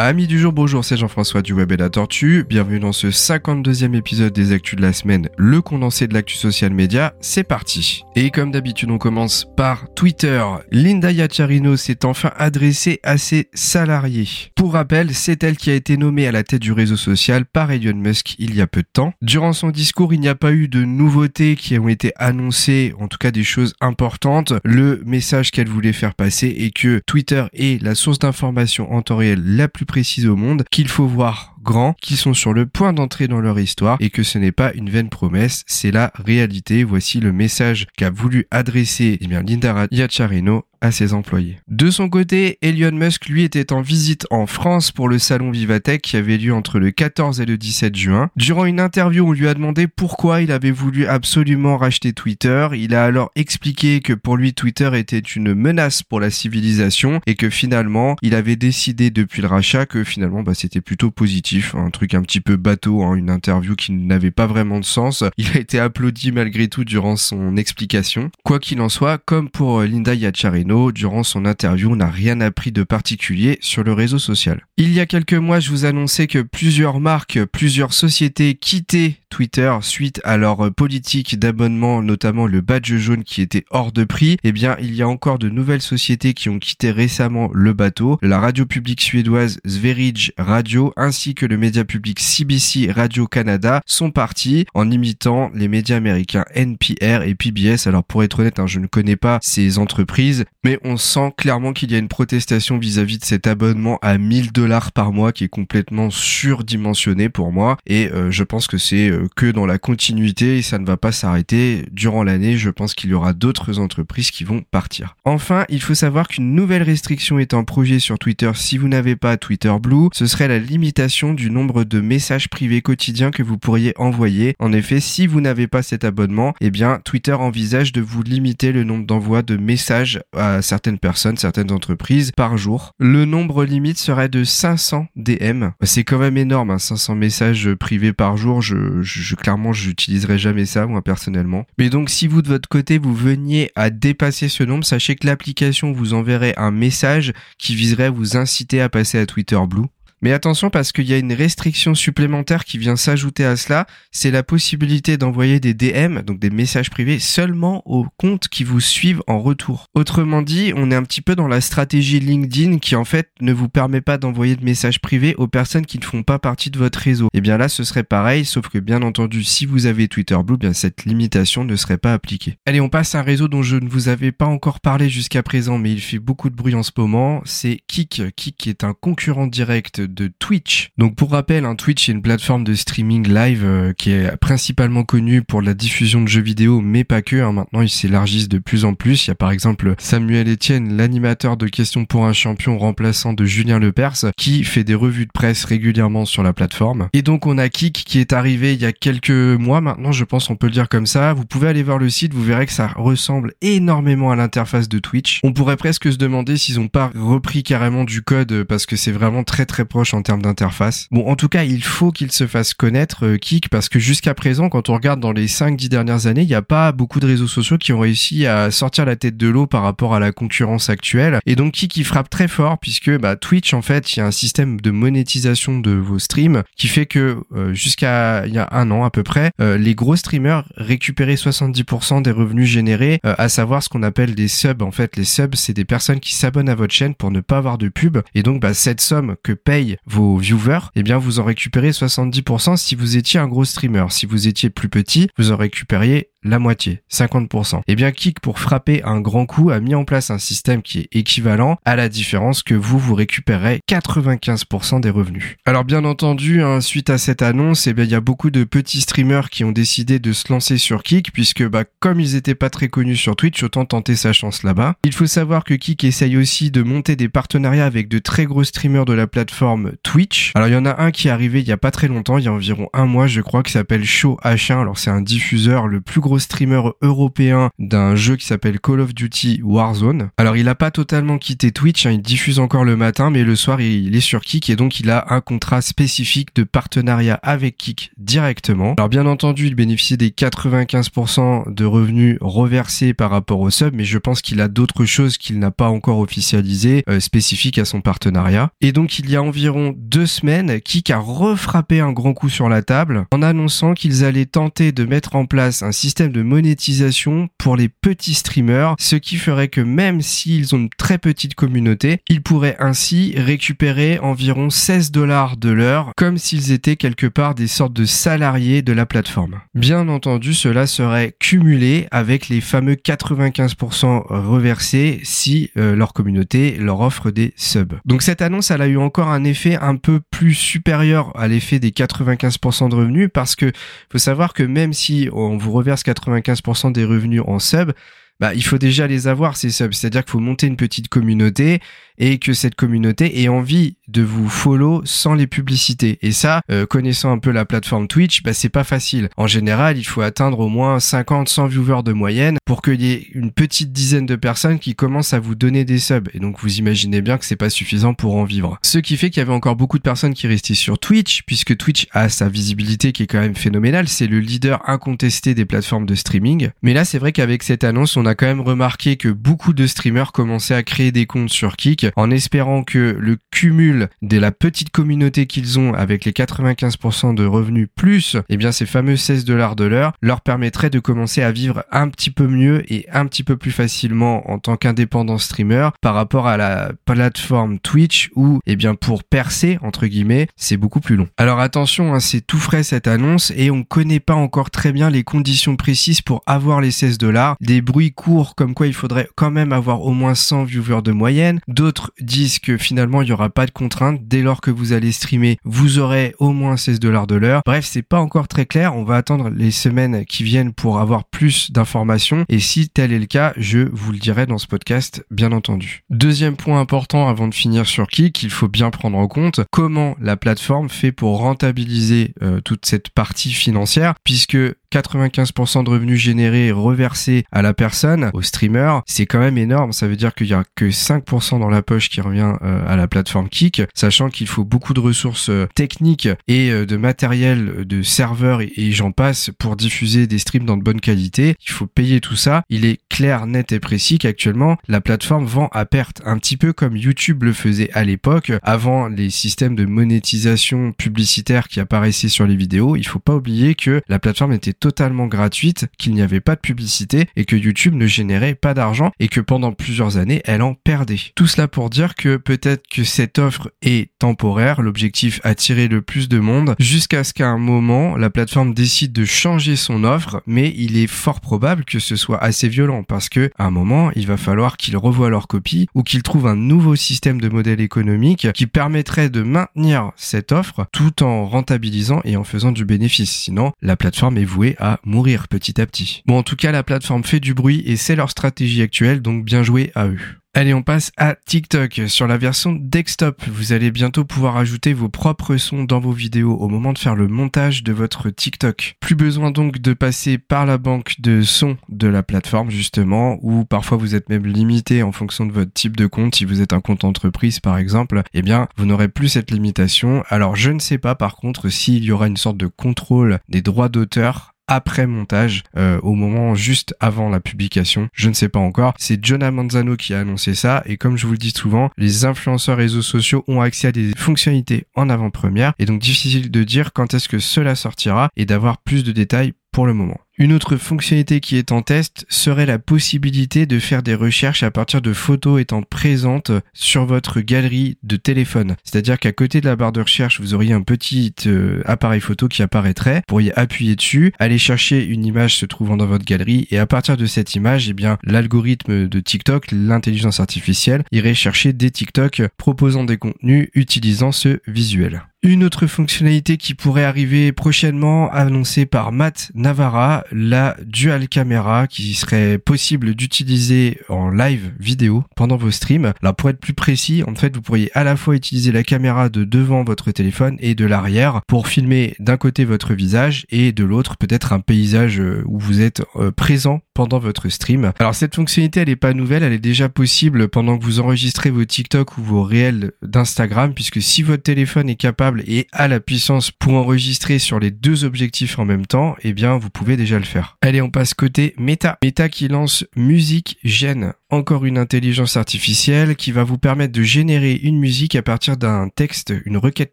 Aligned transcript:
Amis 0.00 0.28
du 0.28 0.38
jour, 0.38 0.52
bonjour, 0.52 0.84
c'est 0.84 0.96
Jean-François 0.96 1.42
du 1.42 1.52
Web 1.52 1.72
et 1.72 1.76
la 1.76 1.90
Tortue. 1.90 2.44
Bienvenue 2.48 2.78
dans 2.78 2.92
ce 2.92 3.08
52e 3.08 3.96
épisode 3.96 4.32
des 4.32 4.52
Actus 4.52 4.76
de 4.76 4.82
la 4.82 4.92
semaine, 4.92 5.28
le 5.36 5.60
condensé 5.60 6.06
de 6.06 6.14
l'actu 6.14 6.36
social 6.36 6.72
média. 6.72 7.14
C'est 7.20 7.42
parti. 7.42 8.04
Et 8.14 8.30
comme 8.30 8.52
d'habitude, 8.52 8.92
on 8.92 8.98
commence 8.98 9.44
par 9.56 9.92
Twitter. 9.96 10.40
Linda 10.70 11.10
Yacharino 11.10 11.76
s'est 11.76 12.04
enfin 12.04 12.30
adressée 12.36 13.00
à 13.02 13.18
ses 13.18 13.48
salariés. 13.54 14.52
Pour 14.54 14.74
rappel, 14.74 15.12
c'est 15.14 15.42
elle 15.42 15.56
qui 15.56 15.68
a 15.70 15.74
été 15.74 15.96
nommée 15.96 16.28
à 16.28 16.32
la 16.32 16.44
tête 16.44 16.62
du 16.62 16.70
réseau 16.70 16.96
social 16.96 17.44
par 17.44 17.72
Elon 17.72 17.96
Musk 17.96 18.36
il 18.38 18.54
y 18.54 18.60
a 18.60 18.68
peu 18.68 18.82
de 18.82 18.88
temps. 18.92 19.14
Durant 19.20 19.52
son 19.52 19.70
discours, 19.70 20.14
il 20.14 20.20
n'y 20.20 20.28
a 20.28 20.36
pas 20.36 20.52
eu 20.52 20.68
de 20.68 20.84
nouveautés 20.84 21.56
qui 21.56 21.76
ont 21.76 21.88
été 21.88 22.12
annoncées, 22.14 22.94
en 23.00 23.08
tout 23.08 23.18
cas 23.18 23.32
des 23.32 23.42
choses 23.42 23.74
importantes. 23.80 24.52
Le 24.62 25.02
message 25.04 25.50
qu'elle 25.50 25.68
voulait 25.68 25.92
faire 25.92 26.14
passer 26.14 26.54
est 26.56 26.70
que 26.70 27.00
Twitter 27.04 27.46
est 27.52 27.82
la 27.82 27.96
source 27.96 28.20
d'information 28.20 28.92
en 28.92 29.02
temps 29.02 29.16
réel 29.16 29.42
la 29.44 29.66
plus 29.66 29.87
précise 29.88 30.26
au 30.26 30.36
monde, 30.36 30.62
qu'il 30.70 30.86
faut 30.86 31.06
voir 31.06 31.56
grand, 31.62 31.94
qui 32.00 32.16
sont 32.16 32.34
sur 32.34 32.52
le 32.52 32.66
point 32.66 32.92
d'entrer 32.92 33.28
dans 33.28 33.40
leur 33.40 33.58
histoire 33.58 33.96
et 34.00 34.10
que 34.10 34.22
ce 34.22 34.38
n'est 34.38 34.52
pas 34.52 34.72
une 34.74 34.90
vaine 34.90 35.08
promesse, 35.08 35.64
c'est 35.66 35.90
la 35.90 36.12
réalité. 36.14 36.84
Voici 36.84 37.20
le 37.20 37.32
message 37.32 37.86
qu'a 37.96 38.10
voulu 38.10 38.46
adresser 38.50 39.18
eh 39.20 39.26
bien, 39.26 39.42
Linda 39.42 39.86
Yacharino 39.90 40.64
à 40.80 40.92
ses 40.92 41.12
employés. 41.12 41.58
De 41.68 41.90
son 41.90 42.08
côté, 42.08 42.58
Elon 42.62 42.92
Musk 42.92 43.26
lui 43.26 43.42
était 43.42 43.72
en 43.72 43.80
visite 43.80 44.26
en 44.30 44.46
France 44.46 44.92
pour 44.92 45.08
le 45.08 45.18
salon 45.18 45.50
Vivatech 45.50 46.02
qui 46.02 46.16
avait 46.16 46.36
lieu 46.36 46.54
entre 46.54 46.78
le 46.78 46.90
14 46.90 47.40
et 47.40 47.46
le 47.46 47.56
17 47.56 47.96
juin. 47.96 48.30
Durant 48.36 48.64
une 48.64 48.80
interview, 48.80 49.26
on 49.26 49.32
lui 49.32 49.48
a 49.48 49.54
demandé 49.54 49.86
pourquoi 49.88 50.40
il 50.40 50.52
avait 50.52 50.70
voulu 50.70 51.06
absolument 51.06 51.76
racheter 51.76 52.12
Twitter. 52.12 52.68
Il 52.74 52.94
a 52.94 53.04
alors 53.04 53.30
expliqué 53.34 54.00
que 54.00 54.12
pour 54.12 54.36
lui 54.36 54.54
Twitter 54.54 54.90
était 54.94 55.18
une 55.18 55.54
menace 55.54 56.02
pour 56.02 56.20
la 56.20 56.30
civilisation 56.30 57.20
et 57.26 57.34
que 57.34 57.50
finalement 57.50 58.16
il 58.22 58.34
avait 58.34 58.56
décidé 58.56 59.10
depuis 59.10 59.42
le 59.42 59.48
rachat 59.48 59.86
que 59.86 60.04
finalement 60.04 60.42
bah, 60.42 60.54
c'était 60.54 60.80
plutôt 60.80 61.10
positif, 61.10 61.47
un 61.74 61.90
truc 61.90 62.14
un 62.14 62.22
petit 62.22 62.40
peu 62.40 62.56
bateau, 62.56 63.02
hein, 63.02 63.14
une 63.14 63.30
interview 63.30 63.74
qui 63.74 63.92
n'avait 63.92 64.30
pas 64.30 64.46
vraiment 64.46 64.80
de 64.80 64.84
sens. 64.84 65.24
Il 65.38 65.48
a 65.54 65.58
été 65.58 65.78
applaudi 65.78 66.32
malgré 66.32 66.68
tout 66.68 66.84
durant 66.84 67.16
son 67.16 67.56
explication. 67.56 68.30
Quoi 68.44 68.58
qu'il 68.58 68.80
en 68.80 68.88
soit, 68.88 69.18
comme 69.18 69.48
pour 69.48 69.82
Linda 69.82 70.14
Yacharino, 70.14 70.92
durant 70.92 71.22
son 71.22 71.44
interview, 71.44 71.94
n'a 71.96 72.10
rien 72.10 72.40
appris 72.40 72.72
de 72.72 72.82
particulier 72.82 73.58
sur 73.60 73.84
le 73.84 73.92
réseau 73.92 74.18
social. 74.18 74.66
Il 74.76 74.92
y 74.92 75.00
a 75.00 75.06
quelques 75.06 75.34
mois, 75.34 75.60
je 75.60 75.70
vous 75.70 75.84
annonçais 75.84 76.26
que 76.26 76.40
plusieurs 76.40 77.00
marques, 77.00 77.44
plusieurs 77.46 77.92
sociétés 77.92 78.54
quittaient 78.54 79.16
Twitter 79.30 79.72
suite 79.82 80.20
à 80.24 80.36
leur 80.36 80.72
politique 80.72 81.38
d'abonnement, 81.38 82.02
notamment 82.02 82.46
le 82.46 82.60
badge 82.60 82.94
jaune 82.96 83.24
qui 83.24 83.42
était 83.42 83.64
hors 83.70 83.92
de 83.92 84.04
prix. 84.04 84.36
Eh 84.44 84.52
bien, 84.52 84.76
il 84.80 84.94
y 84.94 85.02
a 85.02 85.08
encore 85.08 85.38
de 85.38 85.48
nouvelles 85.48 85.82
sociétés 85.82 86.34
qui 86.34 86.48
ont 86.48 86.58
quitté 86.58 86.90
récemment 86.90 87.50
le 87.52 87.72
bateau. 87.72 88.18
La 88.22 88.40
radio 88.40 88.66
publique 88.66 89.00
suédoise 89.00 89.60
Sverige 89.64 90.32
Radio 90.38 90.92
ainsi 90.96 91.34
que 91.38 91.46
le 91.46 91.56
média 91.56 91.84
public 91.84 92.18
CBC 92.18 92.90
Radio 92.90 93.28
Canada 93.28 93.80
sont 93.86 94.10
partis 94.10 94.66
en 94.74 94.90
imitant 94.90 95.52
les 95.54 95.68
médias 95.68 95.96
américains 95.96 96.44
NPR 96.52 97.22
et 97.22 97.36
PBS. 97.36 97.86
Alors 97.86 98.02
pour 98.02 98.24
être 98.24 98.40
honnête, 98.40 98.58
hein, 98.58 98.66
je 98.66 98.80
ne 98.80 98.88
connais 98.88 99.14
pas 99.14 99.38
ces 99.40 99.78
entreprises, 99.78 100.44
mais 100.64 100.80
on 100.82 100.96
sent 100.96 101.32
clairement 101.36 101.72
qu'il 101.72 101.92
y 101.92 101.94
a 101.94 101.98
une 101.98 102.08
protestation 102.08 102.76
vis-à-vis 102.76 103.18
de 103.18 103.24
cet 103.24 103.46
abonnement 103.46 104.00
à 104.02 104.18
1000 104.18 104.50
dollars 104.50 104.90
par 104.90 105.12
mois 105.12 105.30
qui 105.30 105.44
est 105.44 105.48
complètement 105.48 106.10
surdimensionné 106.10 107.28
pour 107.28 107.52
moi 107.52 107.76
et 107.86 108.10
euh, 108.10 108.32
je 108.32 108.42
pense 108.42 108.66
que 108.66 108.76
c'est 108.76 109.08
euh, 109.08 109.28
que 109.36 109.46
dans 109.46 109.66
la 109.66 109.78
continuité 109.78 110.58
et 110.58 110.62
ça 110.62 110.80
ne 110.80 110.86
va 110.86 110.96
pas 110.96 111.12
s'arrêter 111.12 111.84
durant 111.92 112.24
l'année. 112.24 112.56
Je 112.56 112.70
pense 112.70 112.94
qu'il 112.94 113.10
y 113.10 113.14
aura 113.14 113.32
d'autres 113.32 113.78
entreprises 113.78 114.32
qui 114.32 114.42
vont 114.42 114.64
partir. 114.72 115.14
Enfin, 115.24 115.66
il 115.68 115.80
faut 115.80 115.94
savoir 115.94 116.26
qu'une 116.26 116.56
nouvelle 116.56 116.82
restriction 116.82 117.38
est 117.38 117.54
en 117.54 117.62
projet 117.62 118.00
sur 118.00 118.18
Twitter 118.18 118.50
si 118.56 118.76
vous 118.76 118.88
n'avez 118.88 119.14
pas 119.14 119.36
Twitter 119.36 119.72
Blue, 119.80 120.08
ce 120.12 120.26
serait 120.26 120.48
la 120.48 120.58
limitation 120.58 121.27
du 121.34 121.50
nombre 121.50 121.84
de 121.84 122.00
messages 122.00 122.48
privés 122.48 122.82
quotidiens 122.82 123.30
que 123.30 123.42
vous 123.42 123.58
pourriez 123.58 123.92
envoyer. 123.96 124.54
En 124.58 124.72
effet, 124.72 125.00
si 125.00 125.26
vous 125.26 125.40
n'avez 125.40 125.66
pas 125.66 125.82
cet 125.82 126.04
abonnement, 126.04 126.54
eh 126.60 126.70
bien 126.70 127.00
Twitter 127.04 127.32
envisage 127.32 127.92
de 127.92 128.00
vous 128.00 128.22
limiter 128.22 128.72
le 128.72 128.84
nombre 128.84 129.06
d'envois 129.06 129.42
de 129.42 129.56
messages 129.56 130.20
à 130.36 130.62
certaines 130.62 130.98
personnes, 130.98 131.36
certaines 131.36 131.72
entreprises 131.72 132.32
par 132.32 132.56
jour. 132.56 132.92
Le 132.98 133.24
nombre 133.24 133.64
limite 133.64 133.98
serait 133.98 134.28
de 134.28 134.44
500 134.44 135.06
DM. 135.16 135.66
C'est 135.82 136.04
quand 136.04 136.18
même 136.18 136.36
énorme, 136.36 136.78
500 136.78 137.12
hein, 137.12 137.16
messages 137.16 137.74
privés 137.74 138.12
par 138.12 138.36
jour. 138.36 138.62
Je, 138.62 139.02
je 139.02 139.34
clairement, 139.34 139.72
j'utiliserai 139.72 140.38
jamais 140.38 140.66
ça 140.66 140.86
moi 140.86 141.02
personnellement. 141.02 141.66
Mais 141.78 141.90
donc, 141.90 142.10
si 142.10 142.26
vous 142.26 142.42
de 142.42 142.48
votre 142.48 142.68
côté 142.68 142.98
vous 142.98 143.14
veniez 143.14 143.70
à 143.74 143.90
dépasser 143.90 144.48
ce 144.48 144.62
nombre, 144.62 144.84
sachez 144.84 145.16
que 145.16 145.26
l'application 145.26 145.92
vous 145.92 146.14
enverrait 146.14 146.54
un 146.56 146.70
message 146.70 147.32
qui 147.58 147.74
viserait 147.74 148.04
à 148.04 148.10
vous 148.10 148.36
inciter 148.36 148.80
à 148.80 148.88
passer 148.88 149.18
à 149.18 149.26
Twitter 149.26 149.58
Blue. 149.68 149.86
Mais 150.20 150.32
attention 150.32 150.70
parce 150.70 150.92
qu'il 150.92 151.08
y 151.08 151.14
a 151.14 151.18
une 151.18 151.32
restriction 151.32 151.94
supplémentaire 151.94 152.64
qui 152.64 152.78
vient 152.78 152.96
s'ajouter 152.96 153.44
à 153.44 153.56
cela, 153.56 153.86
c'est 154.10 154.30
la 154.30 154.42
possibilité 154.42 155.16
d'envoyer 155.16 155.60
des 155.60 155.74
DM, 155.74 156.20
donc 156.22 156.38
des 156.38 156.50
messages 156.50 156.90
privés, 156.90 157.18
seulement 157.18 157.82
aux 157.86 158.06
comptes 158.16 158.48
qui 158.48 158.64
vous 158.64 158.80
suivent 158.80 159.22
en 159.26 159.40
retour. 159.40 159.86
Autrement 159.94 160.42
dit, 160.42 160.72
on 160.76 160.90
est 160.90 160.94
un 160.94 161.02
petit 161.02 161.22
peu 161.22 161.36
dans 161.36 161.48
la 161.48 161.60
stratégie 161.60 162.20
LinkedIn 162.20 162.78
qui 162.78 162.96
en 162.96 163.04
fait 163.04 163.30
ne 163.40 163.52
vous 163.52 163.68
permet 163.68 164.00
pas 164.00 164.18
d'envoyer 164.18 164.56
de 164.56 164.64
messages 164.64 165.00
privés 165.00 165.34
aux 165.36 165.48
personnes 165.48 165.86
qui 165.86 165.98
ne 165.98 166.04
font 166.04 166.22
pas 166.22 166.38
partie 166.38 166.70
de 166.70 166.78
votre 166.78 166.98
réseau. 166.98 167.26
Et 167.26 167.38
eh 167.38 167.40
bien 167.40 167.56
là, 167.56 167.68
ce 167.68 167.84
serait 167.84 168.02
pareil, 168.02 168.44
sauf 168.44 168.68
que 168.68 168.78
bien 168.78 169.02
entendu, 169.02 169.44
si 169.44 169.66
vous 169.66 169.86
avez 169.86 170.08
Twitter 170.08 170.36
Blue, 170.44 170.56
bien 170.56 170.72
cette 170.72 171.04
limitation 171.04 171.64
ne 171.64 171.76
serait 171.76 171.98
pas 171.98 172.12
appliquée. 172.12 172.56
Allez, 172.66 172.80
on 172.80 172.88
passe 172.88 173.14
à 173.14 173.20
un 173.20 173.22
réseau 173.22 173.48
dont 173.48 173.62
je 173.62 173.76
ne 173.76 173.88
vous 173.88 174.08
avais 174.08 174.32
pas 174.32 174.46
encore 174.46 174.80
parlé 174.80 175.08
jusqu'à 175.08 175.42
présent, 175.42 175.78
mais 175.78 175.92
il 175.92 176.00
fait 176.00 176.18
beaucoup 176.18 176.50
de 176.50 176.56
bruit 176.56 176.74
en 176.74 176.82
ce 176.82 176.92
moment. 176.96 177.42
C'est 177.44 177.80
Kik. 177.86 178.22
Kik 178.34 178.66
est 178.66 178.84
un 178.84 178.94
concurrent 178.94 179.46
direct 179.46 180.00
de 180.14 180.30
Twitch. 180.38 180.90
Donc 180.98 181.14
pour 181.14 181.32
rappel, 181.32 181.64
un 181.64 181.74
Twitch 181.74 182.08
est 182.08 182.12
une 182.12 182.22
plateforme 182.22 182.64
de 182.64 182.74
streaming 182.74 183.28
live 183.28 183.64
euh, 183.64 183.92
qui 183.92 184.10
est 184.10 184.36
principalement 184.36 185.04
connue 185.04 185.42
pour 185.42 185.62
la 185.62 185.74
diffusion 185.74 186.22
de 186.22 186.28
jeux 186.28 186.42
vidéo, 186.42 186.80
mais 186.80 187.04
pas 187.04 187.22
que. 187.22 187.36
Hein. 187.36 187.52
Maintenant, 187.52 187.82
ils 187.82 187.88
s'élargissent 187.88 188.48
de 188.48 188.58
plus 188.58 188.84
en 188.84 188.94
plus. 188.94 189.26
Il 189.26 189.28
y 189.28 189.30
a 189.30 189.34
par 189.34 189.50
exemple 189.50 189.94
Samuel 189.98 190.48
Etienne, 190.48 190.96
l'animateur 190.96 191.56
de 191.56 191.66
Questions 191.68 192.04
pour 192.04 192.26
un 192.26 192.32
champion 192.32 192.78
remplaçant 192.78 193.32
de 193.32 193.44
Julien 193.44 193.78
Lepers, 193.78 194.32
qui 194.36 194.64
fait 194.64 194.84
des 194.84 194.94
revues 194.94 195.26
de 195.26 195.32
presse 195.32 195.64
régulièrement 195.64 196.24
sur 196.24 196.42
la 196.42 196.52
plateforme. 196.52 197.08
Et 197.12 197.22
donc 197.22 197.46
on 197.46 197.58
a 197.58 197.68
Kik 197.68 198.04
qui 198.06 198.18
est 198.18 198.32
arrivé 198.32 198.74
il 198.74 198.80
y 198.80 198.86
a 198.86 198.92
quelques 198.92 199.30
mois 199.30 199.80
maintenant, 199.80 200.12
je 200.12 200.24
pense 200.24 200.50
on 200.50 200.56
peut 200.56 200.66
le 200.66 200.72
dire 200.72 200.88
comme 200.88 201.06
ça. 201.06 201.32
Vous 201.32 201.44
pouvez 201.44 201.68
aller 201.68 201.82
voir 201.82 201.98
le 201.98 202.10
site, 202.10 202.34
vous 202.34 202.44
verrez 202.44 202.66
que 202.66 202.72
ça 202.72 202.88
ressemble 202.96 203.52
énormément 203.60 204.30
à 204.30 204.36
l'interface 204.36 204.88
de 204.88 204.98
Twitch. 204.98 205.40
On 205.42 205.52
pourrait 205.52 205.76
presque 205.76 206.12
se 206.12 206.16
demander 206.16 206.56
s'ils 206.56 206.80
ont 206.80 206.88
pas 206.88 207.10
repris 207.14 207.62
carrément 207.62 208.04
du 208.04 208.22
code 208.22 208.64
parce 208.64 208.86
que 208.86 208.96
c'est 208.96 209.12
vraiment 209.12 209.44
très 209.44 209.66
très 209.66 209.84
proche 209.84 209.97
en 210.14 210.22
termes 210.22 210.42
d'interface. 210.42 211.08
Bon, 211.10 211.28
en 211.28 211.36
tout 211.36 211.48
cas, 211.48 211.64
il 211.64 211.82
faut 211.82 212.12
qu'il 212.12 212.32
se 212.32 212.46
fasse 212.46 212.74
connaître, 212.74 213.26
euh, 213.26 213.36
Kik, 213.36 213.68
parce 213.68 213.88
que 213.88 213.98
jusqu'à 213.98 214.34
présent, 214.34 214.68
quand 214.68 214.88
on 214.88 214.94
regarde 214.94 215.20
dans 215.20 215.32
les 215.32 215.46
5-10 215.46 215.88
dernières 215.88 216.26
années, 216.26 216.42
il 216.42 216.48
n'y 216.48 216.54
a 216.54 216.62
pas 216.62 216.92
beaucoup 216.92 217.20
de 217.20 217.26
réseaux 217.26 217.46
sociaux 217.46 217.78
qui 217.78 217.92
ont 217.92 218.00
réussi 218.00 218.46
à 218.46 218.70
sortir 218.70 219.04
la 219.04 219.16
tête 219.16 219.36
de 219.36 219.48
l'eau 219.48 219.66
par 219.66 219.82
rapport 219.82 220.14
à 220.14 220.20
la 220.20 220.32
concurrence 220.32 220.90
actuelle. 220.90 221.40
Et 221.46 221.56
donc, 221.56 221.72
Kik, 221.72 221.96
il 221.96 222.04
frappe 222.04 222.30
très 222.30 222.48
fort, 222.48 222.78
puisque 222.78 223.10
bah, 223.18 223.36
Twitch, 223.36 223.74
en 223.74 223.82
fait, 223.82 224.14
il 224.14 224.20
y 224.20 224.22
a 224.22 224.26
un 224.26 224.30
système 224.30 224.80
de 224.80 224.90
monétisation 224.90 225.78
de 225.80 225.92
vos 225.92 226.18
streams 226.18 226.62
qui 226.76 226.88
fait 226.88 227.06
que 227.06 227.38
euh, 227.54 227.74
jusqu'à 227.74 228.46
il 228.46 228.54
y 228.54 228.58
a 228.58 228.68
un 228.72 228.90
an 228.90 229.04
à 229.04 229.10
peu 229.10 229.22
près, 229.22 229.50
euh, 229.60 229.76
les 229.76 229.94
gros 229.94 230.16
streamers 230.16 230.64
récupéraient 230.76 231.34
70% 231.34 232.22
des 232.22 232.30
revenus 232.30 232.68
générés, 232.68 233.20
à 233.22 233.48
savoir 233.48 233.82
ce 233.82 233.88
qu'on 233.88 234.02
appelle 234.02 234.34
des 234.34 234.48
subs. 234.48 234.82
En 234.82 234.90
fait, 234.90 235.16
les 235.16 235.24
subs, 235.24 235.54
c'est 235.54 235.72
des 235.72 235.84
personnes 235.84 236.20
qui 236.20 236.34
s'abonnent 236.34 236.68
à 236.68 236.74
votre 236.74 236.94
chaîne 236.94 237.14
pour 237.14 237.30
ne 237.30 237.40
pas 237.40 237.58
avoir 237.58 237.78
de 237.78 237.88
pub. 237.88 238.18
Et 238.34 238.42
donc, 238.42 238.60
bah, 238.60 238.74
cette 238.74 239.00
somme 239.00 239.36
que 239.42 239.52
paye 239.52 239.87
vos 240.06 240.36
viewers, 240.36 240.90
eh 240.94 241.02
bien 241.02 241.18
vous 241.18 241.40
en 241.40 241.44
récupérez 241.44 241.90
70% 241.90 242.76
si 242.76 242.94
vous 242.94 243.16
étiez 243.16 243.40
un 243.40 243.48
gros 243.48 243.64
streamer. 243.64 244.06
Si 244.10 244.26
vous 244.26 244.48
étiez 244.48 244.70
plus 244.70 244.88
petit, 244.88 245.28
vous 245.38 245.52
en 245.52 245.56
récupériez 245.56 246.30
la 246.42 246.58
moitié, 246.58 247.02
50%. 247.10 247.80
Et 247.86 247.96
bien 247.96 248.12
Kik, 248.12 248.40
pour 248.40 248.58
frapper 248.58 249.02
un 249.04 249.20
grand 249.20 249.46
coup, 249.46 249.70
a 249.70 249.80
mis 249.80 249.94
en 249.94 250.04
place 250.04 250.30
un 250.30 250.38
système 250.38 250.82
qui 250.82 251.00
est 251.00 251.08
équivalent 251.12 251.76
à 251.84 251.96
la 251.96 252.08
différence 252.08 252.62
que 252.62 252.74
vous, 252.74 252.98
vous 252.98 253.14
récupérez 253.14 253.80
95% 253.88 255.00
des 255.00 255.10
revenus. 255.10 255.56
Alors 255.66 255.84
bien 255.84 256.04
entendu, 256.04 256.62
hein, 256.62 256.80
suite 256.80 257.10
à 257.10 257.18
cette 257.18 257.42
annonce, 257.42 257.86
eh 257.86 257.92
bien 257.92 258.04
il 258.04 258.10
y 258.10 258.14
a 258.14 258.20
beaucoup 258.20 258.50
de 258.50 258.64
petits 258.64 259.00
streamers 259.00 259.50
qui 259.50 259.64
ont 259.64 259.72
décidé 259.72 260.18
de 260.18 260.32
se 260.32 260.52
lancer 260.52 260.78
sur 260.78 261.02
Kik, 261.02 261.32
puisque 261.32 261.66
bah, 261.66 261.84
comme 262.00 262.20
ils 262.20 262.36
étaient 262.36 262.54
pas 262.54 262.70
très 262.70 262.88
connus 262.88 263.16
sur 263.16 263.36
Twitch, 263.36 263.62
autant 263.62 263.84
tenter 263.84 264.16
sa 264.16 264.32
chance 264.32 264.62
là-bas. 264.62 264.94
Il 265.04 265.12
faut 265.12 265.26
savoir 265.26 265.64
que 265.64 265.74
Kik 265.74 266.04
essaye 266.04 266.36
aussi 266.36 266.70
de 266.70 266.82
monter 266.82 267.16
des 267.16 267.28
partenariats 267.28 267.86
avec 267.86 268.08
de 268.08 268.18
très 268.18 268.46
gros 268.46 268.64
streamers 268.64 269.04
de 269.04 269.12
la 269.12 269.26
plateforme 269.26 269.92
Twitch. 270.02 270.52
Alors 270.54 270.68
il 270.68 270.74
y 270.74 270.76
en 270.76 270.86
a 270.86 271.02
un 271.02 271.10
qui 271.10 271.28
est 271.28 271.30
arrivé 271.30 271.60
il 271.60 271.68
y 271.68 271.72
a 271.72 271.76
pas 271.76 271.90
très 271.90 272.08
longtemps, 272.08 272.38
il 272.38 272.44
y 272.44 272.48
a 272.48 272.52
environ 272.52 272.88
un 272.92 273.06
mois 273.06 273.26
je 273.26 273.40
crois, 273.40 273.62
qui 273.62 273.72
s'appelle 273.72 274.04
Show 274.04 274.38
H1. 274.44 274.80
Alors 274.80 274.98
c'est 274.98 275.10
un 275.10 275.20
diffuseur 275.20 275.88
le 275.88 276.00
plus 276.00 276.20
gros 276.20 276.27
gros 276.28 276.38
streamer 276.38 276.82
européen 277.00 277.70
d'un 277.78 278.14
jeu 278.14 278.36
qui 278.36 278.44
s'appelle 278.44 278.80
Call 278.80 279.00
of 279.00 279.14
Duty 279.14 279.62
Warzone. 279.64 280.28
Alors 280.36 280.58
il 280.58 280.68
a 280.68 280.74
pas 280.74 280.90
totalement 280.90 281.38
quitté 281.38 281.72
Twitch, 281.72 282.04
hein, 282.04 282.10
il 282.10 282.20
diffuse 282.20 282.58
encore 282.58 282.84
le 282.84 282.96
matin, 282.96 283.30
mais 283.30 283.44
le 283.44 283.56
soir 283.56 283.80
il 283.80 284.14
est 284.14 284.20
sur 284.20 284.42
Kik 284.42 284.68
et 284.68 284.76
donc 284.76 285.00
il 285.00 285.10
a 285.10 285.32
un 285.32 285.40
contrat 285.40 285.80
spécifique 285.80 286.54
de 286.54 286.64
partenariat 286.64 287.40
avec 287.42 287.78
Kik 287.78 288.12
directement. 288.18 288.94
Alors 288.98 289.08
bien 289.08 289.24
entendu, 289.24 289.68
il 289.68 289.74
bénéficie 289.74 290.18
des 290.18 290.28
95% 290.28 291.72
de 291.72 291.84
revenus 291.86 292.36
reversés 292.42 293.14
par 293.14 293.30
rapport 293.30 293.60
au 293.60 293.70
sub, 293.70 293.94
mais 293.94 294.04
je 294.04 294.18
pense 294.18 294.42
qu'il 294.42 294.60
a 294.60 294.68
d'autres 294.68 295.06
choses 295.06 295.38
qu'il 295.38 295.58
n'a 295.58 295.70
pas 295.70 295.88
encore 295.88 296.18
officialisées 296.18 297.04
euh, 297.08 297.20
spécifiques 297.20 297.78
à 297.78 297.86
son 297.86 298.02
partenariat. 298.02 298.70
Et 298.82 298.92
donc 298.92 299.18
il 299.18 299.30
y 299.30 299.36
a 299.36 299.42
environ 299.42 299.94
deux 299.96 300.26
semaines, 300.26 300.78
Kik 300.82 301.10
a 301.10 301.18
refrappé 301.18 302.00
un 302.00 302.12
grand 302.12 302.34
coup 302.34 302.50
sur 302.50 302.68
la 302.68 302.82
table 302.82 303.24
en 303.32 303.40
annonçant 303.40 303.94
qu'ils 303.94 304.24
allaient 304.24 304.44
tenter 304.44 304.92
de 304.92 305.06
mettre 305.06 305.34
en 305.34 305.46
place 305.46 305.82
un 305.82 305.92
système 305.92 306.17
de 306.26 306.42
monétisation 306.42 307.48
pour 307.58 307.76
les 307.76 307.88
petits 307.88 308.34
streamers, 308.34 308.96
ce 308.98 309.14
qui 309.14 309.36
ferait 309.36 309.68
que 309.68 309.80
même 309.80 310.20
s'ils 310.20 310.74
ont 310.74 310.78
une 310.78 310.88
très 310.90 311.18
petite 311.18 311.54
communauté, 311.54 312.20
ils 312.28 312.42
pourraient 312.42 312.76
ainsi 312.80 313.34
récupérer 313.36 314.18
environ 314.18 314.70
16 314.70 315.12
dollars 315.12 315.56
de 315.56 315.70
l'heure, 315.70 316.12
comme 316.16 316.38
s'ils 316.38 316.72
étaient 316.72 316.96
quelque 316.96 317.26
part 317.26 317.54
des 317.54 317.68
sortes 317.68 317.92
de 317.92 318.04
salariés 318.04 318.82
de 318.82 318.92
la 318.92 319.06
plateforme. 319.06 319.60
Bien 319.74 320.08
entendu, 320.08 320.54
cela 320.54 320.86
serait 320.86 321.34
cumulé 321.38 322.08
avec 322.10 322.48
les 322.48 322.60
fameux 322.60 322.94
95% 322.94 324.24
reversés 324.28 325.20
si 325.22 325.70
euh, 325.76 325.94
leur 325.94 326.12
communauté 326.12 326.76
leur 326.78 327.00
offre 327.00 327.30
des 327.30 327.52
subs. 327.56 328.00
Donc 328.04 328.22
cette 328.22 328.42
annonce, 328.42 328.70
elle 328.70 328.82
a 328.82 328.88
eu 328.88 328.96
encore 328.96 329.28
un 329.28 329.44
effet 329.44 329.76
un 329.76 329.96
peu 329.96 330.20
plus 330.30 330.54
supérieur 330.54 331.32
à 331.38 331.48
l'effet 331.48 331.78
des 331.78 331.90
95% 331.90 332.88
de 332.88 332.94
revenus 332.94 333.28
parce 333.32 333.54
que 333.54 333.70
faut 334.10 334.18
savoir 334.18 334.54
que 334.54 334.62
même 334.62 334.92
si 334.92 335.28
on 335.32 335.56
vous 335.56 335.72
reverse 335.72 336.02
95% 336.12 336.92
des 336.92 337.04
revenus 337.04 337.42
en 337.46 337.58
sub, 337.58 337.92
bah, 338.40 338.54
il 338.54 338.64
faut 338.64 338.78
déjà 338.78 339.06
les 339.06 339.26
avoir 339.28 339.56
ces 339.56 339.70
subs. 339.70 339.92
C'est-à-dire 339.92 340.24
qu'il 340.24 340.32
faut 340.32 340.40
monter 340.40 340.66
une 340.66 340.76
petite 340.76 341.08
communauté 341.08 341.80
et 342.18 342.38
que 342.38 342.52
cette 342.52 342.74
communauté 342.74 343.42
ait 343.42 343.48
envie 343.48 343.97
de 344.08 344.22
vous 344.22 344.48
follow 344.48 345.02
sans 345.04 345.34
les 345.34 345.46
publicités. 345.46 346.18
Et 346.22 346.32
ça, 346.32 346.62
euh, 346.70 346.86
connaissant 346.86 347.30
un 347.30 347.38
peu 347.38 347.50
la 347.50 347.64
plateforme 347.64 348.08
Twitch, 348.08 348.42
bah, 348.42 348.52
c'est 348.52 348.68
pas 348.68 348.84
facile. 348.84 349.28
En 349.36 349.46
général, 349.46 349.98
il 349.98 350.04
faut 350.04 350.22
atteindre 350.22 350.60
au 350.60 350.68
moins 350.68 350.98
50, 350.98 351.48
100 351.48 351.66
viewers 351.66 352.02
de 352.02 352.12
moyenne 352.12 352.58
pour 352.64 352.82
qu'il 352.82 353.00
y 353.02 353.12
ait 353.12 353.26
une 353.34 353.50
petite 353.50 353.92
dizaine 353.92 354.26
de 354.26 354.36
personnes 354.36 354.78
qui 354.78 354.94
commencent 354.94 355.34
à 355.34 355.40
vous 355.40 355.54
donner 355.54 355.84
des 355.84 355.98
subs. 355.98 356.28
Et 356.34 356.38
donc, 356.38 356.60
vous 356.60 356.78
imaginez 356.78 357.20
bien 357.20 357.38
que 357.38 357.44
c'est 357.44 357.56
pas 357.56 357.70
suffisant 357.70 358.14
pour 358.14 358.36
en 358.36 358.44
vivre. 358.44 358.78
Ce 358.82 358.98
qui 358.98 359.16
fait 359.16 359.30
qu'il 359.30 359.40
y 359.40 359.42
avait 359.42 359.52
encore 359.52 359.76
beaucoup 359.76 359.98
de 359.98 360.02
personnes 360.02 360.34
qui 360.34 360.46
restaient 360.46 360.74
sur 360.74 360.98
Twitch, 360.98 361.42
puisque 361.46 361.76
Twitch 361.76 362.06
a 362.12 362.28
sa 362.28 362.48
visibilité 362.48 363.12
qui 363.12 363.24
est 363.24 363.26
quand 363.26 363.40
même 363.40 363.56
phénoménale. 363.56 364.08
C'est 364.08 364.26
le 364.26 364.40
leader 364.40 364.88
incontesté 364.88 365.54
des 365.54 365.64
plateformes 365.64 366.06
de 366.06 366.14
streaming. 366.14 366.70
Mais 366.82 366.94
là, 366.94 367.04
c'est 367.04 367.18
vrai 367.18 367.32
qu'avec 367.32 367.62
cette 367.62 367.84
annonce, 367.84 368.16
on 368.16 368.26
a 368.26 368.34
quand 368.34 368.46
même 368.46 368.60
remarqué 368.60 369.16
que 369.16 369.28
beaucoup 369.28 369.72
de 369.72 369.86
streamers 369.86 370.32
commençaient 370.32 370.74
à 370.74 370.82
créer 370.82 371.12
des 371.12 371.26
comptes 371.26 371.50
sur 371.50 371.76
Kik 371.76 372.06
en 372.16 372.30
espérant 372.30 372.82
que 372.82 373.16
le 373.18 373.38
cumul 373.50 373.97
de 374.22 374.38
la 374.38 374.52
petite 374.52 374.90
communauté 374.90 375.46
qu'ils 375.46 375.78
ont 375.78 375.94
avec 375.94 376.24
les 376.24 376.32
95% 376.32 377.34
de 377.34 377.44
revenus 377.44 377.88
plus, 377.94 378.36
eh 378.48 378.56
bien, 378.56 378.72
ces 378.72 378.86
fameux 378.86 379.16
16 379.16 379.44
dollars 379.44 379.76
de 379.76 379.84
l'heure 379.84 380.12
leur 380.22 380.40
permettrait 380.40 380.90
de 380.90 380.98
commencer 380.98 381.42
à 381.42 381.52
vivre 381.52 381.84
un 381.90 382.08
petit 382.08 382.30
peu 382.30 382.46
mieux 382.46 382.82
et 382.92 383.06
un 383.12 383.26
petit 383.26 383.42
peu 383.42 383.56
plus 383.56 383.70
facilement 383.70 384.50
en 384.50 384.58
tant 384.58 384.76
qu'indépendant 384.76 385.38
streamer 385.38 385.90
par 386.00 386.14
rapport 386.14 386.46
à 386.46 386.56
la 386.56 386.92
plateforme 387.04 387.78
Twitch 387.78 388.30
où, 388.34 388.60
eh 388.66 388.76
bien, 388.76 388.94
pour 388.94 389.24
percer, 389.24 389.78
entre 389.82 390.06
guillemets, 390.06 390.48
c'est 390.56 390.76
beaucoup 390.76 391.00
plus 391.00 391.16
long. 391.16 391.28
Alors 391.36 391.60
attention, 391.60 392.14
hein, 392.14 392.20
c'est 392.20 392.40
tout 392.40 392.58
frais 392.58 392.82
cette 392.82 393.08
annonce 393.08 393.52
et 393.56 393.70
on 393.70 393.84
connaît 393.84 394.20
pas 394.20 394.34
encore 394.34 394.70
très 394.70 394.92
bien 394.92 395.10
les 395.10 395.24
conditions 395.24 395.76
précises 395.76 396.20
pour 396.20 396.42
avoir 396.46 396.80
les 396.80 396.90
16 396.90 397.18
dollars. 397.18 397.56
Des 397.60 397.80
bruits 397.80 398.12
courts 398.12 398.54
comme 398.54 398.74
quoi 398.74 398.86
il 398.86 398.94
faudrait 398.94 399.28
quand 399.34 399.50
même 399.50 399.72
avoir 399.72 400.02
au 400.02 400.12
moins 400.12 400.34
100 400.34 400.64
viewers 400.64 401.02
de 401.02 401.12
moyenne. 401.12 401.60
D'autres 401.68 402.12
disent 402.20 402.58
que 402.58 402.76
finalement 402.76 403.22
il 403.22 403.26
n'y 403.26 403.32
aura 403.32 403.50
pas 403.50 403.66
de 403.66 403.70
Dès 404.20 404.42
lors 404.42 404.60
que 404.60 404.70
vous 404.70 404.92
allez 404.92 405.12
streamer, 405.12 405.58
vous 405.64 405.98
aurez 405.98 406.34
au 406.38 406.52
moins 406.52 406.76
16 406.76 407.00
dollars 407.00 407.26
de 407.26 407.34
l'heure. 407.34 407.62
Bref, 407.64 407.84
c'est 407.84 408.02
pas 408.02 408.20
encore 408.20 408.48
très 408.48 408.66
clair. 408.66 408.94
On 408.94 409.04
va 409.04 409.16
attendre 409.16 409.50
les 409.50 409.70
semaines 409.70 410.24
qui 410.24 410.44
viennent 410.44 410.72
pour 410.72 411.00
avoir 411.00 411.24
plus 411.24 411.70
d'informations. 411.70 412.44
Et 412.48 412.60
si 412.60 412.88
tel 412.88 413.12
est 413.12 413.18
le 413.18 413.26
cas, 413.26 413.52
je 413.56 413.88
vous 413.92 414.12
le 414.12 414.18
dirai 414.18 414.46
dans 414.46 414.58
ce 414.58 414.66
podcast, 414.66 415.24
bien 415.30 415.52
entendu. 415.52 416.02
Deuxième 416.10 416.56
point 416.56 416.80
important 416.80 417.28
avant 417.28 417.48
de 417.48 417.54
finir 417.54 417.86
sur 417.86 418.06
Kik, 418.06 418.34
qu'il 418.34 418.50
faut 418.50 418.68
bien 418.68 418.90
prendre 418.90 419.18
en 419.18 419.28
compte, 419.28 419.60
comment 419.70 420.16
la 420.20 420.36
plateforme 420.36 420.88
fait 420.88 421.12
pour 421.12 421.38
rentabiliser 421.38 422.34
euh, 422.42 422.60
toute 422.60 422.86
cette 422.86 423.10
partie 423.10 423.52
financière, 423.52 424.14
puisque 424.24 424.58
95% 424.92 425.84
de 425.84 425.90
revenus 425.90 426.18
générés 426.18 426.70
reversés 426.70 427.44
à 427.52 427.62
la 427.62 427.74
personne, 427.74 428.30
au 428.32 428.42
streamer, 428.42 429.00
c'est 429.06 429.26
quand 429.26 429.38
même 429.38 429.58
énorme. 429.58 429.92
Ça 429.92 430.08
veut 430.08 430.16
dire 430.16 430.34
qu'il 430.34 430.48
y 430.48 430.54
a 430.54 430.64
que 430.74 430.86
5% 430.86 431.60
dans 431.60 431.68
la 431.68 431.82
poche 431.82 432.08
qui 432.08 432.20
revient 432.20 432.54
euh, 432.62 432.84
à 432.86 432.96
la 432.96 433.08
plateforme 433.08 433.48
Kik, 433.48 433.82
sachant 433.94 434.30
qu'il 434.30 434.46
faut 434.46 434.64
beaucoup 434.64 434.94
de 434.94 435.00
ressources 435.00 435.50
euh, 435.50 435.66
techniques 435.74 436.28
et 436.46 436.70
euh, 436.70 436.86
de 436.86 436.96
matériel, 436.96 437.84
de 437.86 438.02
serveurs 438.02 438.60
et, 438.60 438.88
j'en 438.92 439.12
passe 439.12 439.50
pour 439.58 439.76
diffuser 439.76 440.26
des 440.26 440.38
streams 440.38 440.64
dans 440.64 440.76
de 440.76 440.82
bonne 440.82 441.00
qualité. 441.00 441.56
Il 441.66 441.72
faut 441.72 441.86
payer 441.86 442.20
tout 442.20 442.36
ça. 442.36 442.62
Il 442.70 442.84
est 442.84 443.00
clair, 443.10 443.46
net 443.46 443.70
et 443.72 443.80
précis 443.80 444.18
qu'actuellement, 444.18 444.76
la 444.88 445.00
plateforme 445.00 445.44
vend 445.44 445.68
à 445.72 445.84
perte, 445.84 446.22
un 446.24 446.38
petit 446.38 446.56
peu 446.56 446.72
comme 446.72 446.96
YouTube 446.96 447.42
le 447.42 447.52
faisait 447.52 447.90
à 447.92 448.04
l'époque, 448.04 448.52
avant 448.62 449.08
les 449.08 449.30
systèmes 449.30 449.76
de 449.76 449.84
monétisation 449.84 450.92
publicitaire 450.92 451.68
qui 451.68 451.80
apparaissaient 451.80 452.28
sur 452.28 452.46
les 452.46 452.56
vidéos. 452.56 452.96
Il 452.96 453.06
faut 453.06 453.18
pas 453.18 453.34
oublier 453.34 453.74
que 453.74 454.00
la 454.08 454.18
plateforme 454.18 454.52
était 454.52 454.72
totalement 454.80 455.26
gratuite, 455.26 455.86
qu'il 455.98 456.14
n'y 456.14 456.22
avait 456.22 456.40
pas 456.40 456.54
de 456.54 456.60
publicité 456.60 457.26
et 457.36 457.44
que 457.44 457.56
YouTube 457.56 457.94
ne 457.94 458.06
générait 458.06 458.54
pas 458.54 458.74
d'argent 458.74 459.12
et 459.18 459.28
que 459.28 459.40
pendant 459.40 459.72
plusieurs 459.72 460.16
années, 460.16 460.42
elle 460.44 460.62
en 460.62 460.74
perdait. 460.74 461.20
Tout 461.34 461.46
cela 461.46 461.68
pour 461.68 461.90
dire 461.90 462.14
que 462.14 462.36
peut-être 462.36 462.86
que 462.88 463.04
cette 463.04 463.38
offre 463.38 463.70
est 463.82 464.10
temporaire, 464.18 464.82
l'objectif 464.82 465.40
attirer 465.44 465.88
le 465.88 466.02
plus 466.02 466.28
de 466.28 466.38
monde 466.38 466.74
jusqu'à 466.78 467.24
ce 467.24 467.32
qu'à 467.32 467.48
un 467.48 467.58
moment, 467.58 468.16
la 468.16 468.30
plateforme 468.30 468.74
décide 468.74 469.12
de 469.12 469.24
changer 469.24 469.76
son 469.76 470.04
offre, 470.04 470.42
mais 470.46 470.72
il 470.76 470.96
est 470.96 471.06
fort 471.06 471.40
probable 471.40 471.84
que 471.84 471.98
ce 471.98 472.16
soit 472.16 472.42
assez 472.42 472.68
violent 472.68 473.02
parce 473.02 473.28
que 473.28 473.50
à 473.58 473.66
un 473.66 473.70
moment, 473.70 474.10
il 474.14 474.26
va 474.26 474.36
falloir 474.36 474.76
qu'ils 474.76 474.96
revoient 474.96 475.30
leur 475.30 475.48
copie 475.48 475.88
ou 475.94 476.02
qu'ils 476.02 476.22
trouvent 476.22 476.46
un 476.46 476.56
nouveau 476.56 476.96
système 476.96 477.40
de 477.40 477.48
modèle 477.48 477.80
économique 477.80 478.52
qui 478.52 478.66
permettrait 478.66 479.30
de 479.30 479.42
maintenir 479.42 480.12
cette 480.16 480.52
offre 480.52 480.86
tout 480.92 481.22
en 481.22 481.46
rentabilisant 481.46 482.20
et 482.24 482.36
en 482.36 482.44
faisant 482.44 482.72
du 482.72 482.84
bénéfice. 482.84 483.30
Sinon, 483.30 483.72
la 483.82 483.96
plateforme 483.96 484.38
est 484.38 484.44
vouée 484.44 484.67
à 484.78 485.00
mourir 485.04 485.48
petit 485.48 485.80
à 485.80 485.86
petit. 485.86 486.22
Bon, 486.26 486.38
en 486.38 486.42
tout 486.42 486.56
cas, 486.56 486.72
la 486.72 486.82
plateforme 486.82 487.24
fait 487.24 487.40
du 487.40 487.54
bruit 487.54 487.82
et 487.86 487.96
c'est 487.96 488.16
leur 488.16 488.30
stratégie 488.30 488.82
actuelle, 488.82 489.22
donc 489.22 489.44
bien 489.44 489.62
joué 489.62 489.92
à 489.94 490.06
eux. 490.06 490.18
Allez, 490.54 490.74
on 490.74 490.82
passe 490.82 491.12
à 491.16 491.36
TikTok. 491.36 492.00
Sur 492.08 492.26
la 492.26 492.36
version 492.36 492.72
desktop, 492.72 493.44
vous 493.46 493.72
allez 493.72 493.92
bientôt 493.92 494.24
pouvoir 494.24 494.56
ajouter 494.56 494.92
vos 494.92 495.08
propres 495.08 495.56
sons 495.56 495.84
dans 495.84 496.00
vos 496.00 496.10
vidéos 496.10 496.56
au 496.56 496.68
moment 496.68 496.92
de 496.92 496.98
faire 496.98 497.14
le 497.14 497.28
montage 497.28 497.84
de 497.84 497.92
votre 497.92 498.30
TikTok. 498.30 498.96
Plus 498.98 499.14
besoin 499.14 499.52
donc 499.52 499.78
de 499.78 499.92
passer 499.92 500.36
par 500.36 500.66
la 500.66 500.76
banque 500.76 501.14
de 501.20 501.42
sons 501.42 501.76
de 501.90 502.08
la 502.08 502.24
plateforme 502.24 502.70
justement, 502.70 503.38
ou 503.42 503.66
parfois 503.66 503.98
vous 503.98 504.16
êtes 504.16 504.30
même 504.30 504.46
limité 504.46 505.04
en 505.04 505.12
fonction 505.12 505.46
de 505.46 505.52
votre 505.52 505.72
type 505.72 505.96
de 505.96 506.06
compte. 506.06 506.34
Si 506.34 506.44
vous 506.44 506.60
êtes 506.60 506.72
un 506.72 506.80
compte 506.80 507.04
entreprise 507.04 507.60
par 507.60 507.78
exemple, 507.78 508.22
eh 508.34 508.42
bien 508.42 508.66
vous 508.76 508.86
n'aurez 508.86 509.08
plus 509.08 509.28
cette 509.28 509.52
limitation. 509.52 510.24
Alors 510.28 510.56
je 510.56 510.72
ne 510.72 510.80
sais 510.80 510.98
pas 510.98 511.14
par 511.14 511.36
contre 511.36 511.68
s'il 511.68 512.02
y 512.02 512.10
aura 512.10 512.26
une 512.26 512.36
sorte 512.36 512.56
de 512.56 512.66
contrôle 512.66 513.38
des 513.48 513.62
droits 513.62 513.90
d'auteur 513.90 514.54
après 514.68 515.06
montage, 515.06 515.64
euh, 515.76 515.98
au 516.02 516.14
moment 516.14 516.54
juste 516.54 516.94
avant 517.00 517.28
la 517.28 517.40
publication. 517.40 518.08
Je 518.12 518.28
ne 518.28 518.34
sais 518.34 518.48
pas 518.48 518.60
encore. 518.60 518.94
C'est 518.98 519.24
Jonah 519.24 519.50
Manzano 519.50 519.96
qui 519.96 520.14
a 520.14 520.20
annoncé 520.20 520.54
ça 520.54 520.82
et 520.86 520.96
comme 520.96 521.16
je 521.16 521.26
vous 521.26 521.32
le 521.32 521.38
dis 521.38 521.50
souvent, 521.50 521.90
les 521.96 522.24
influenceurs 522.24 522.76
réseaux 522.76 523.02
sociaux 523.02 523.44
ont 523.48 523.60
accès 523.60 523.88
à 523.88 523.92
des 523.92 524.12
fonctionnalités 524.16 524.86
en 524.94 525.08
avant-première 525.08 525.72
et 525.78 525.86
donc 525.86 526.00
difficile 526.00 526.50
de 526.50 526.62
dire 526.62 526.92
quand 526.92 527.14
est-ce 527.14 527.28
que 527.28 527.38
cela 527.38 527.74
sortira 527.74 528.28
et 528.36 528.44
d'avoir 528.44 528.78
plus 528.78 529.02
de 529.02 529.12
détails 529.12 529.54
pour 529.72 529.86
le 529.86 529.94
moment. 529.94 530.18
Une 530.40 530.52
autre 530.52 530.76
fonctionnalité 530.76 531.40
qui 531.40 531.56
est 531.56 531.72
en 531.72 531.82
test 531.82 532.24
serait 532.28 532.64
la 532.64 532.78
possibilité 532.78 533.66
de 533.66 533.80
faire 533.80 534.04
des 534.04 534.14
recherches 534.14 534.62
à 534.62 534.70
partir 534.70 535.02
de 535.02 535.12
photos 535.12 535.60
étant 535.60 535.82
présentes 535.82 536.52
sur 536.72 537.06
votre 537.06 537.40
galerie 537.40 537.98
de 538.04 538.14
téléphone. 538.14 538.76
C'est-à-dire 538.84 539.18
qu'à 539.18 539.32
côté 539.32 539.60
de 539.60 539.66
la 539.66 539.74
barre 539.74 539.90
de 539.90 540.00
recherche, 540.00 540.40
vous 540.40 540.54
auriez 540.54 540.72
un 540.72 540.82
petit 540.82 541.34
euh, 541.46 541.82
appareil 541.86 542.20
photo 542.20 542.46
qui 542.46 542.62
apparaîtrait. 542.62 543.16
Vous 543.16 543.22
pourriez 543.26 543.58
appuyer 543.58 543.96
dessus, 543.96 544.32
aller 544.38 544.58
chercher 544.58 545.04
une 545.04 545.24
image 545.24 545.56
se 545.56 545.66
trouvant 545.66 545.96
dans 545.96 546.06
votre 546.06 546.24
galerie 546.24 546.68
et 546.70 546.78
à 546.78 546.86
partir 546.86 547.16
de 547.16 547.26
cette 547.26 547.56
image, 547.56 547.88
eh 547.88 547.92
bien, 547.92 548.16
l'algorithme 548.22 549.08
de 549.08 549.20
TikTok, 549.20 549.72
l'intelligence 549.72 550.38
artificielle, 550.38 551.02
irait 551.10 551.34
chercher 551.34 551.72
des 551.72 551.90
TikTok 551.90 552.42
proposant 552.56 553.02
des 553.02 553.18
contenus 553.18 553.70
utilisant 553.74 554.30
ce 554.30 554.60
visuel. 554.68 555.24
Une 555.44 555.62
autre 555.62 555.86
fonctionnalité 555.86 556.56
qui 556.56 556.74
pourrait 556.74 557.04
arriver 557.04 557.52
prochainement, 557.52 558.28
annoncée 558.32 558.86
par 558.86 559.12
Matt 559.12 559.52
Navarra, 559.54 560.24
la 560.32 560.76
dual 560.84 561.28
camera 561.28 561.86
qui 561.86 562.14
serait 562.14 562.58
possible 562.58 563.14
d'utiliser 563.14 564.00
en 564.08 564.30
live 564.30 564.72
vidéo 564.80 565.22
pendant 565.36 565.56
vos 565.56 565.70
streams. 565.70 566.12
Alors 566.22 566.34
pour 566.34 566.50
être 566.50 566.58
plus 566.58 566.74
précis, 566.74 567.22
en 567.24 567.36
fait, 567.36 567.54
vous 567.54 567.62
pourriez 567.62 567.88
à 567.94 568.02
la 568.02 568.16
fois 568.16 568.34
utiliser 568.34 568.72
la 568.72 568.82
caméra 568.82 569.28
de 569.28 569.44
devant 569.44 569.84
votre 569.84 570.10
téléphone 570.10 570.56
et 570.58 570.74
de 570.74 570.84
l'arrière 570.84 571.40
pour 571.46 571.68
filmer 571.68 572.16
d'un 572.18 572.36
côté 572.36 572.64
votre 572.64 572.94
visage 572.94 573.46
et 573.50 573.70
de 573.70 573.84
l'autre 573.84 574.16
peut-être 574.16 574.52
un 574.52 574.58
paysage 574.58 575.20
euh, 575.20 575.44
où 575.46 575.60
vous 575.60 575.80
êtes 575.80 576.02
euh, 576.16 576.32
présent 576.32 576.80
pendant 576.94 577.20
votre 577.20 577.48
stream. 577.48 577.92
Alors 578.00 578.16
cette 578.16 578.34
fonctionnalité, 578.34 578.80
elle 578.80 578.88
n'est 578.88 578.96
pas 578.96 579.12
nouvelle, 579.12 579.44
elle 579.44 579.52
est 579.52 579.60
déjà 579.60 579.88
possible 579.88 580.48
pendant 580.48 580.76
que 580.76 580.84
vous 580.84 580.98
enregistrez 580.98 581.50
vos 581.50 581.64
TikTok 581.64 582.18
ou 582.18 582.22
vos 582.22 582.42
réels 582.42 582.90
d'Instagram, 583.02 583.72
puisque 583.72 584.02
si 584.02 584.24
votre 584.24 584.42
téléphone 584.42 584.88
est 584.88 584.96
capable 584.96 585.27
et 585.46 585.66
a 585.72 585.88
la 585.88 586.00
puissance 586.00 586.50
pour 586.50 586.74
enregistrer 586.74 587.38
sur 587.38 587.58
les 587.58 587.70
deux 587.70 588.04
objectifs 588.04 588.58
en 588.58 588.64
même 588.64 588.86
temps, 588.86 589.16
eh 589.22 589.32
bien 589.32 589.56
vous 589.56 589.70
pouvez 589.70 589.96
déjà 589.96 590.18
le 590.18 590.24
faire. 590.24 590.56
Allez, 590.62 590.80
on 590.80 590.90
passe 590.90 591.14
côté 591.14 591.54
Meta. 591.58 591.98
Meta 592.02 592.28
qui 592.28 592.48
lance 592.48 592.84
Musique 592.96 593.58
Gen 593.64 594.12
encore 594.30 594.66
une 594.66 594.76
intelligence 594.76 595.36
artificielle 595.36 596.14
qui 596.14 596.32
va 596.32 596.44
vous 596.44 596.58
permettre 596.58 596.92
de 596.92 597.02
générer 597.02 597.54
une 597.54 597.78
musique 597.78 598.14
à 598.14 598.22
partir 598.22 598.56
d'un 598.56 598.88
texte, 598.88 599.32
une 599.46 599.56
requête 599.56 599.92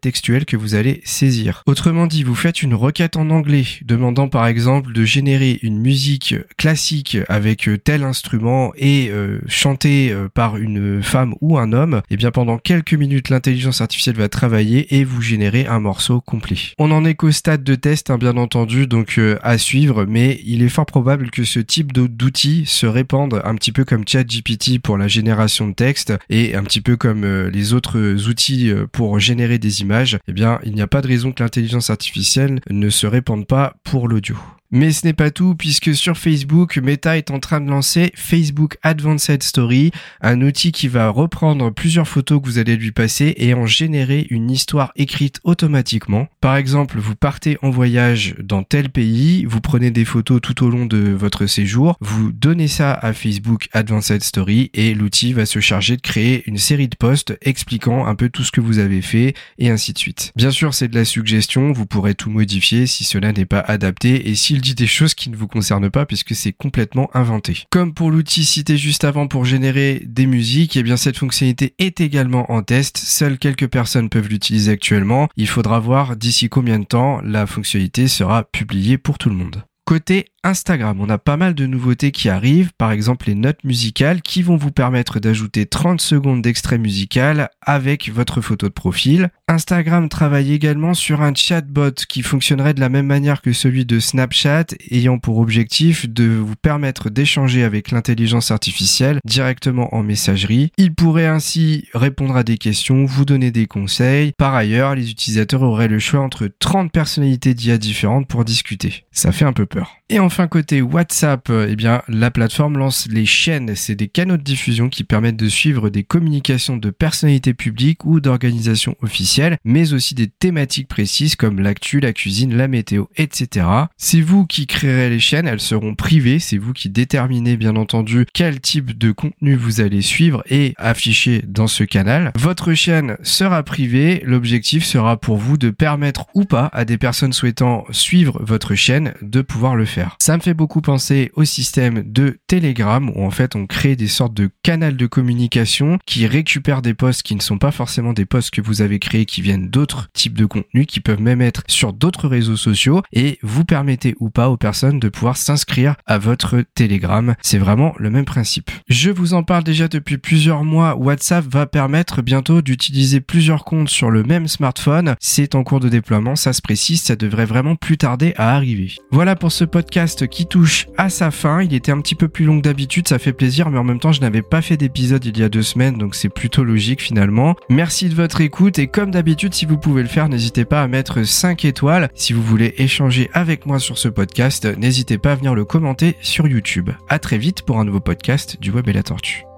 textuelle 0.00 0.44
que 0.44 0.58
vous 0.58 0.74
allez 0.74 1.00
saisir. 1.04 1.62
Autrement 1.66 2.06
dit, 2.06 2.22
vous 2.22 2.34
faites 2.34 2.62
une 2.62 2.74
requête 2.74 3.16
en 3.16 3.30
anglais 3.30 3.64
demandant 3.82 4.28
par 4.28 4.46
exemple 4.46 4.92
de 4.92 5.04
générer 5.04 5.58
une 5.62 5.78
musique 5.78 6.34
classique 6.58 7.16
avec 7.28 7.68
tel 7.84 8.04
instrument 8.04 8.72
et 8.76 9.08
euh, 9.10 9.40
chantée 9.46 10.10
euh, 10.12 10.28
par 10.28 10.58
une 10.58 11.02
femme 11.02 11.34
ou 11.40 11.56
un 11.58 11.72
homme. 11.72 12.02
Et 12.10 12.14
eh 12.14 12.16
bien 12.16 12.30
pendant 12.30 12.58
quelques 12.58 12.94
minutes, 12.94 13.30
l'intelligence 13.30 13.80
artificielle 13.80 14.16
va 14.16 14.28
travailler 14.28 14.96
et 14.96 15.04
vous 15.04 15.22
générer 15.26 15.66
un 15.66 15.80
morceau 15.80 16.20
complet. 16.20 16.56
On 16.78 16.90
en 16.90 17.04
est 17.04 17.14
qu'au 17.14 17.30
stade 17.30 17.64
de 17.64 17.74
test, 17.74 18.10
hein, 18.10 18.18
bien 18.18 18.36
entendu, 18.36 18.86
donc 18.86 19.18
euh, 19.18 19.38
à 19.42 19.58
suivre, 19.58 20.06
mais 20.06 20.40
il 20.44 20.62
est 20.62 20.68
fort 20.68 20.86
probable 20.86 21.30
que 21.30 21.44
ce 21.44 21.60
type 21.60 21.92
d'outils 21.92 22.64
se 22.66 22.86
répande 22.86 23.40
un 23.44 23.54
petit 23.54 23.72
peu 23.72 23.84
comme 23.84 24.06
chat 24.06 24.24
GPT 24.24 24.78
pour 24.82 24.96
la 24.98 25.08
génération 25.08 25.68
de 25.68 25.74
texte 25.74 26.14
et 26.30 26.54
un 26.54 26.62
petit 26.62 26.80
peu 26.80 26.96
comme 26.96 27.24
euh, 27.24 27.50
les 27.50 27.72
autres 27.72 28.28
outils 28.28 28.70
euh, 28.70 28.86
pour 28.90 29.18
générer 29.18 29.58
des 29.58 29.82
images, 29.82 30.18
eh 30.28 30.32
bien, 30.32 30.60
il 30.64 30.74
n'y 30.74 30.82
a 30.82 30.86
pas 30.86 31.02
de 31.02 31.08
raison 31.08 31.32
que 31.32 31.42
l'intelligence 31.42 31.90
artificielle 31.90 32.60
ne 32.70 32.90
se 32.90 33.06
répande 33.06 33.46
pas 33.46 33.74
pour 33.84 34.08
l'audio. 34.08 34.36
Mais 34.70 34.90
ce 34.90 35.06
n'est 35.06 35.12
pas 35.12 35.30
tout 35.30 35.54
puisque 35.54 35.94
sur 35.94 36.18
Facebook, 36.18 36.76
Meta 36.78 37.16
est 37.16 37.30
en 37.30 37.38
train 37.38 37.60
de 37.60 37.70
lancer 37.70 38.12
Facebook 38.14 38.76
Advanced 38.82 39.42
Story, 39.42 39.92
un 40.20 40.40
outil 40.42 40.72
qui 40.72 40.88
va 40.88 41.08
reprendre 41.08 41.70
plusieurs 41.70 42.08
photos 42.08 42.40
que 42.40 42.46
vous 42.46 42.58
allez 42.58 42.76
lui 42.76 42.92
passer 42.92 43.34
et 43.36 43.54
en 43.54 43.66
générer 43.66 44.26
une 44.30 44.50
histoire 44.50 44.92
écrite 44.96 45.40
automatiquement. 45.44 46.26
Par 46.40 46.56
exemple, 46.56 46.98
vous 46.98 47.14
partez 47.14 47.58
en 47.62 47.70
voyage 47.70 48.34
dans 48.42 48.62
tel 48.62 48.90
pays, 48.90 49.44
vous 49.44 49.60
prenez 49.60 49.90
des 49.90 50.04
photos 50.04 50.40
tout 50.40 50.64
au 50.64 50.70
long 50.70 50.86
de 50.86 50.98
votre 50.98 51.46
séjour, 51.46 51.96
vous 52.00 52.32
donnez 52.32 52.68
ça 52.68 52.92
à 52.92 53.12
Facebook 53.12 53.68
Advanced 53.72 54.22
Story 54.22 54.70
et 54.74 54.94
l'outil 54.94 55.32
va 55.32 55.46
se 55.46 55.60
charger 55.60 55.96
de 55.96 56.02
créer 56.02 56.42
une 56.46 56.58
série 56.58 56.88
de 56.88 56.96
posts 56.96 57.36
expliquant 57.42 58.06
un 58.06 58.14
peu 58.14 58.28
tout 58.28 58.42
ce 58.42 58.50
que 58.50 58.60
vous 58.60 58.78
avez 58.78 59.02
fait 59.02 59.34
et 59.58 59.70
ainsi 59.70 59.92
de 59.92 59.98
suite. 59.98 60.32
Bien 60.36 60.50
sûr, 60.50 60.74
c'est 60.74 60.88
de 60.88 60.94
la 60.96 61.04
suggestion, 61.04 61.72
vous 61.72 61.86
pourrez 61.86 62.14
tout 62.14 62.30
modifier 62.30 62.86
si 62.86 63.04
cela 63.04 63.32
n'est 63.32 63.46
pas 63.46 63.60
adapté 63.60 64.28
et 64.28 64.34
si 64.34 64.55
il 64.56 64.62
dit 64.62 64.74
des 64.74 64.86
choses 64.86 65.14
qui 65.14 65.28
ne 65.28 65.36
vous 65.36 65.48
concernent 65.48 65.90
pas 65.90 66.06
puisque 66.06 66.34
c'est 66.34 66.52
complètement 66.52 67.10
inventé. 67.14 67.64
Comme 67.70 67.92
pour 67.92 68.10
l'outil 68.10 68.42
cité 68.46 68.78
juste 68.78 69.04
avant 69.04 69.28
pour 69.28 69.44
générer 69.44 70.02
des 70.06 70.24
musiques, 70.24 70.76
et 70.76 70.80
eh 70.80 70.82
bien 70.82 70.96
cette 70.96 71.18
fonctionnalité 71.18 71.74
est 71.78 72.00
également 72.00 72.50
en 72.50 72.62
test. 72.62 72.96
Seules 72.96 73.38
quelques 73.38 73.68
personnes 73.68 74.08
peuvent 74.08 74.28
l'utiliser 74.28 74.72
actuellement. 74.72 75.28
Il 75.36 75.46
faudra 75.46 75.78
voir 75.78 76.16
d'ici 76.16 76.48
combien 76.48 76.78
de 76.78 76.86
temps 76.86 77.20
la 77.22 77.46
fonctionnalité 77.46 78.08
sera 78.08 78.44
publiée 78.44 78.96
pour 78.96 79.18
tout 79.18 79.28
le 79.28 79.36
monde. 79.36 79.62
Côté 79.86 80.26
Instagram, 80.42 81.00
on 81.00 81.08
a 81.08 81.18
pas 81.18 81.36
mal 81.36 81.54
de 81.54 81.66
nouveautés 81.66 82.12
qui 82.12 82.28
arrivent, 82.28 82.72
par 82.78 82.92
exemple 82.92 83.26
les 83.26 83.34
notes 83.34 83.62
musicales 83.64 84.22
qui 84.22 84.42
vont 84.42 84.56
vous 84.56 84.70
permettre 84.70 85.18
d'ajouter 85.18 85.66
30 85.66 86.00
secondes 86.00 86.42
d'extrait 86.42 86.78
musical 86.78 87.50
avec 87.60 88.10
votre 88.10 88.40
photo 88.40 88.66
de 88.66 88.72
profil. 88.72 89.30
Instagram 89.48 90.08
travaille 90.08 90.52
également 90.52 90.94
sur 90.94 91.22
un 91.22 91.34
chatbot 91.34 91.92
qui 92.08 92.22
fonctionnerait 92.22 92.74
de 92.74 92.80
la 92.80 92.88
même 92.88 93.06
manière 93.06 93.42
que 93.42 93.52
celui 93.52 93.84
de 93.84 93.98
Snapchat, 93.98 94.66
ayant 94.90 95.18
pour 95.18 95.38
objectif 95.38 96.08
de 96.08 96.24
vous 96.24 96.56
permettre 96.56 97.10
d'échanger 97.10 97.64
avec 97.64 97.90
l'intelligence 97.90 98.52
artificielle 98.52 99.18
directement 99.24 99.94
en 99.94 100.02
messagerie. 100.02 100.70
Il 100.78 100.94
pourrait 100.94 101.26
ainsi 101.26 101.88
répondre 101.92 102.36
à 102.36 102.44
des 102.44 102.58
questions, 102.58 103.04
vous 103.04 103.24
donner 103.24 103.50
des 103.50 103.66
conseils. 103.66 104.32
Par 104.38 104.54
ailleurs, 104.54 104.94
les 104.94 105.10
utilisateurs 105.10 105.62
auraient 105.62 105.88
le 105.88 105.98
choix 105.98 106.20
entre 106.20 106.48
30 106.58 106.92
personnalités 106.92 107.54
d'IA 107.54 107.78
différentes 107.78 108.28
pour 108.28 108.44
discuter. 108.44 109.06
Ça 109.10 109.32
fait 109.32 109.44
un 109.44 109.52
peu 109.52 109.66
peur. 109.66 109.75
Et 110.08 110.20
enfin 110.20 110.46
côté 110.46 110.82
WhatsApp, 110.82 111.50
eh 111.68 111.74
bien 111.74 112.02
la 112.08 112.30
plateforme 112.30 112.78
lance 112.78 113.08
les 113.10 113.26
chaînes, 113.26 113.74
c'est 113.74 113.96
des 113.96 114.08
canaux 114.08 114.36
de 114.36 114.42
diffusion 114.42 114.88
qui 114.88 115.04
permettent 115.04 115.36
de 115.36 115.48
suivre 115.48 115.90
des 115.90 116.04
communications 116.04 116.76
de 116.76 116.90
personnalités 116.90 117.54
publiques 117.54 118.04
ou 118.04 118.20
d'organisations 118.20 118.96
officielles, 119.02 119.58
mais 119.64 119.92
aussi 119.92 120.14
des 120.14 120.28
thématiques 120.28 120.88
précises 120.88 121.34
comme 121.34 121.60
l'actu, 121.60 122.00
la 122.00 122.12
cuisine, 122.12 122.56
la 122.56 122.68
météo, 122.68 123.04
etc. 123.16 123.66
C'est 123.96 124.20
vous 124.20 124.46
qui 124.46 124.66
créerez 124.66 125.10
les 125.10 125.18
chaînes, 125.18 125.48
elles 125.48 125.60
seront 125.60 125.94
privées, 125.94 126.38
c'est 126.38 126.58
vous 126.58 126.72
qui 126.72 126.88
déterminez 126.88 127.56
bien 127.56 127.76
entendu 127.76 128.26
quel 128.32 128.60
type 128.60 128.96
de 128.96 129.10
contenu 129.10 129.56
vous 129.56 129.80
allez 129.80 130.02
suivre 130.02 130.42
et 130.48 130.74
afficher 130.78 131.42
dans 131.46 131.66
ce 131.66 131.84
canal. 131.84 132.32
Votre 132.38 132.74
chaîne 132.74 133.16
sera 133.22 133.62
privée, 133.62 134.22
l'objectif 134.24 134.84
sera 134.84 135.16
pour 135.16 135.36
vous 135.36 135.56
de 135.56 135.70
permettre 135.70 136.26
ou 136.34 136.44
pas 136.44 136.70
à 136.72 136.84
des 136.84 136.98
personnes 136.98 137.32
souhaitant 137.32 137.84
suivre 137.90 138.40
votre 138.42 138.74
chaîne 138.74 139.14
de 139.22 139.40
pouvoir 139.40 139.65
le 139.74 139.84
faire. 139.84 140.16
Ça 140.20 140.36
me 140.36 140.42
fait 140.42 140.54
beaucoup 140.54 140.80
penser 140.80 141.30
au 141.34 141.44
système 141.44 142.02
de 142.06 142.38
Telegram 142.46 143.10
où 143.14 143.24
en 143.24 143.30
fait 143.30 143.56
on 143.56 143.66
crée 143.66 143.96
des 143.96 144.08
sortes 144.08 144.34
de 144.34 144.50
canaux 144.62 144.86
de 144.92 145.06
communication 145.06 145.98
qui 146.06 146.26
récupèrent 146.26 146.82
des 146.82 146.94
posts 146.94 147.22
qui 147.22 147.34
ne 147.34 147.40
sont 147.40 147.58
pas 147.58 147.70
forcément 147.70 148.12
des 148.12 148.26
posts 148.26 148.50
que 148.50 148.60
vous 148.60 148.82
avez 148.82 148.98
créés 148.98 149.24
qui 149.24 149.40
viennent 149.40 149.68
d'autres 149.68 150.08
types 150.12 150.36
de 150.36 150.46
contenus 150.46 150.86
qui 150.86 151.00
peuvent 151.00 151.20
même 151.20 151.40
être 151.40 151.62
sur 151.66 151.92
d'autres 151.92 152.28
réseaux 152.28 152.56
sociaux 152.56 153.02
et 153.12 153.38
vous 153.42 153.64
permettez 153.64 154.14
ou 154.20 154.30
pas 154.30 154.50
aux 154.50 154.56
personnes 154.56 155.00
de 155.00 155.08
pouvoir 155.08 155.36
s'inscrire 155.36 155.96
à 156.06 156.18
votre 156.18 156.62
Telegram. 156.74 157.34
C'est 157.42 157.58
vraiment 157.58 157.94
le 157.98 158.10
même 158.10 158.24
principe. 158.24 158.70
Je 158.88 159.10
vous 159.10 159.34
en 159.34 159.42
parle 159.42 159.64
déjà 159.64 159.88
depuis 159.88 160.18
plusieurs 160.18 160.64
mois. 160.64 160.94
WhatsApp 160.96 161.44
va 161.46 161.66
permettre 161.66 162.22
bientôt 162.22 162.62
d'utiliser 162.62 163.20
plusieurs 163.20 163.64
comptes 163.64 163.88
sur 163.88 164.10
le 164.10 164.22
même 164.22 164.48
smartphone. 164.48 165.14
C'est 165.20 165.54
en 165.54 165.64
cours 165.64 165.80
de 165.80 165.88
déploiement, 165.88 166.36
ça 166.36 166.52
se 166.52 166.62
précise, 166.62 167.02
ça 167.02 167.16
devrait 167.16 167.46
vraiment 167.46 167.76
plus 167.76 167.98
tarder 167.98 168.34
à 168.36 168.54
arriver. 168.54 168.92
Voilà 169.10 169.36
pour 169.36 169.52
ce 169.56 169.64
podcast 169.64 170.26
qui 170.28 170.44
touche 170.44 170.86
à 170.98 171.08
sa 171.08 171.30
fin. 171.30 171.62
Il 171.62 171.72
était 171.72 171.90
un 171.90 172.00
petit 172.02 172.14
peu 172.14 172.28
plus 172.28 172.44
long 172.44 172.58
que 172.58 172.64
d'habitude, 172.64 173.08
ça 173.08 173.18
fait 173.18 173.32
plaisir, 173.32 173.70
mais 173.70 173.78
en 173.78 173.84
même 173.84 173.98
temps, 173.98 174.12
je 174.12 174.20
n'avais 174.20 174.42
pas 174.42 174.60
fait 174.60 174.76
d'épisode 174.76 175.24
il 175.24 175.38
y 175.38 175.42
a 175.42 175.48
deux 175.48 175.62
semaines, 175.62 175.96
donc 175.96 176.14
c'est 176.14 176.28
plutôt 176.28 176.62
logique 176.62 177.00
finalement. 177.00 177.56
Merci 177.70 178.10
de 178.10 178.14
votre 178.14 178.42
écoute 178.42 178.78
et 178.78 178.86
comme 178.86 179.10
d'habitude, 179.10 179.54
si 179.54 179.64
vous 179.64 179.78
pouvez 179.78 180.02
le 180.02 180.08
faire, 180.08 180.28
n'hésitez 180.28 180.66
pas 180.66 180.82
à 180.82 180.88
mettre 180.88 181.22
5 181.22 181.64
étoiles. 181.64 182.10
Si 182.14 182.34
vous 182.34 182.42
voulez 182.42 182.74
échanger 182.76 183.30
avec 183.32 183.64
moi 183.64 183.78
sur 183.78 183.96
ce 183.96 184.08
podcast, 184.08 184.68
n'hésitez 184.76 185.16
pas 185.16 185.32
à 185.32 185.36
venir 185.36 185.54
le 185.54 185.64
commenter 185.64 186.16
sur 186.20 186.46
YouTube. 186.46 186.90
À 187.08 187.18
très 187.18 187.38
vite 187.38 187.62
pour 187.62 187.80
un 187.80 187.86
nouveau 187.86 188.00
podcast 188.00 188.58
du 188.60 188.70
Web 188.70 188.88
et 188.88 188.92
la 188.92 189.02
Tortue. 189.02 189.55